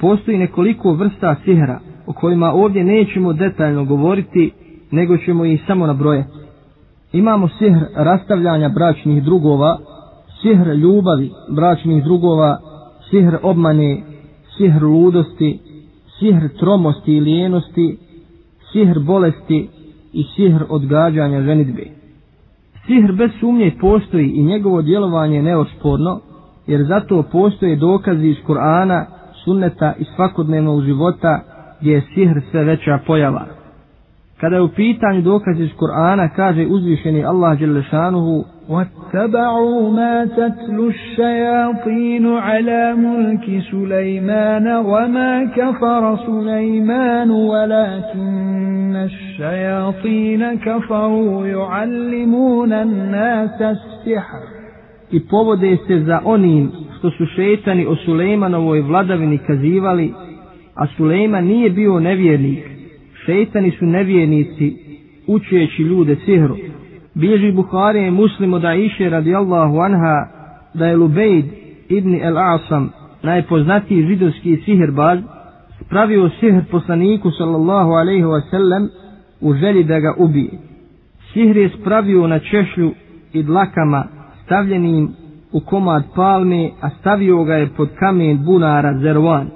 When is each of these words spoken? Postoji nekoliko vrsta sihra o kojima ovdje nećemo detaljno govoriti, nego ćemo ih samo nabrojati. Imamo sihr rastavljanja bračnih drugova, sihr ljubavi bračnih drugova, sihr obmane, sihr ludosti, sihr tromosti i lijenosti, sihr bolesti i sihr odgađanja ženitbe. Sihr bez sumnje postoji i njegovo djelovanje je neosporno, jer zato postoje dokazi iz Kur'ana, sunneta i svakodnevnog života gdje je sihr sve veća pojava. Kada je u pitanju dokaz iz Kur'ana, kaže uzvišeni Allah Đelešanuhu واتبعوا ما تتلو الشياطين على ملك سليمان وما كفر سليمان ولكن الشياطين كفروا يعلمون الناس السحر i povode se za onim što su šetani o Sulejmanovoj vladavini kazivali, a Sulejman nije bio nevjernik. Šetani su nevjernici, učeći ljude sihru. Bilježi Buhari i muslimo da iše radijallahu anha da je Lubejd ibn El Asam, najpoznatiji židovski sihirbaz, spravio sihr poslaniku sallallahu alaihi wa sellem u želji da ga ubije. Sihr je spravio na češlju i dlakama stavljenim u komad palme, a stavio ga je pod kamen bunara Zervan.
Postoji 0.00 0.38
nekoliko 0.38 0.92
vrsta 0.92 1.36
sihra 1.44 1.80
o 2.06 2.12
kojima 2.12 2.52
ovdje 2.52 2.84
nećemo 2.84 3.32
detaljno 3.32 3.84
govoriti, 3.84 4.50
nego 4.90 5.16
ćemo 5.16 5.44
ih 5.44 5.62
samo 5.66 5.86
nabrojati. 5.86 6.30
Imamo 7.12 7.48
sihr 7.48 7.78
rastavljanja 7.94 8.68
bračnih 8.68 9.22
drugova, 9.24 9.78
sihr 10.42 10.68
ljubavi 10.68 11.30
bračnih 11.48 12.04
drugova, 12.04 12.58
sihr 13.10 13.36
obmane, 13.42 14.02
sihr 14.56 14.82
ludosti, 14.82 15.58
sihr 16.18 16.48
tromosti 16.58 17.12
i 17.12 17.20
lijenosti, 17.20 17.98
sihr 18.72 18.98
bolesti 18.98 19.68
i 20.12 20.22
sihr 20.36 20.62
odgađanja 20.68 21.42
ženitbe. 21.42 21.82
Sihr 22.86 23.12
bez 23.12 23.30
sumnje 23.40 23.74
postoji 23.80 24.28
i 24.28 24.42
njegovo 24.42 24.82
djelovanje 24.82 25.36
je 25.36 25.42
neosporno, 25.42 26.20
jer 26.66 26.84
zato 26.88 27.22
postoje 27.32 27.76
dokazi 27.76 28.26
iz 28.28 28.36
Kur'ana, 28.46 29.04
sunneta 29.47 29.93
i 29.99 30.03
svakodnevnog 30.15 30.83
života 30.83 31.39
gdje 31.81 31.91
je 31.93 32.01
sihr 32.13 32.41
sve 32.51 32.63
veća 32.63 32.99
pojava. 33.07 33.45
Kada 34.41 34.55
je 34.55 34.61
u 34.61 34.69
pitanju 34.69 35.21
dokaz 35.21 35.59
iz 35.59 35.69
Kur'ana, 35.69 36.29
kaže 36.35 36.65
uzvišeni 36.69 37.25
Allah 37.25 37.59
Đelešanuhu 37.59 38.43
واتبعوا 38.69 39.91
ما 39.91 40.25
تتلو 40.25 40.87
الشياطين 40.87 42.27
على 42.27 42.93
ملك 42.95 43.63
سليمان 43.71 44.67
وما 44.67 45.45
كفر 45.45 46.17
سليمان 46.17 47.31
ولكن 47.31 48.95
الشياطين 48.95 50.59
كفروا 50.59 51.47
يعلمون 51.47 52.73
الناس 52.73 53.61
السحر 53.61 54.43
i 55.11 55.19
povode 55.19 55.77
se 55.87 55.99
za 55.99 56.21
onim 56.25 56.71
što 56.98 57.10
su 57.10 57.26
šetani 57.26 57.86
o 57.86 57.96
Sulejmanovoj 57.96 58.80
vladavini 58.80 59.38
kazivali, 59.38 60.12
a 60.74 60.86
Sulejman 60.86 61.44
nije 61.44 61.70
bio 61.70 62.00
nevjernik. 62.00 62.58
Šetani 63.26 63.70
su 63.70 63.86
nevjernici, 63.86 64.76
učeći 65.26 65.82
ljude 65.82 66.16
sihru. 66.24 66.56
Bilježi 67.14 67.52
Buhari 67.52 68.06
i 68.06 68.10
muslimo 68.10 68.58
da 68.58 68.74
iše 68.74 69.10
radijallahu 69.10 69.78
anha 69.78 70.26
da 70.74 70.86
je 70.86 70.96
Lubejd 70.96 71.44
ibn 71.88 72.14
El 72.14 72.38
Asam, 72.38 72.90
najpoznatiji 73.22 74.06
židovski 74.06 74.56
sihirbaz, 74.64 75.18
spravio 75.86 76.30
sihr 76.40 76.60
poslaniku 76.70 77.30
sallallahu 77.30 77.90
alaihi 77.90 78.24
wa 78.24 78.50
sellem 78.50 78.88
u 79.40 79.54
želji 79.54 79.84
da 79.84 80.00
ga 80.00 80.14
ubije. 80.18 80.50
Sihr 81.32 81.56
je 81.56 81.68
spravio 81.80 82.26
na 82.26 82.38
češlju 82.38 82.92
i 83.32 83.42
dlakama 83.42 84.04
stavljenim 84.44 85.08
u 85.52 85.60
komad 85.60 86.02
palme, 86.16 86.70
a 86.80 86.90
stavio 86.90 87.44
ga 87.44 87.54
je 87.54 87.68
pod 87.76 87.88
kamen 87.98 88.44
bunara 88.44 88.98
Zervan. 88.98 89.50